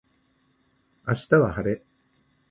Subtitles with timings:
[1.05, 1.83] 明日は晴れ